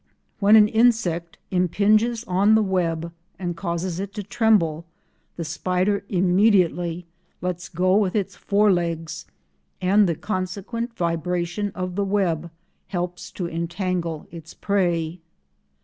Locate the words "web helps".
12.03-13.29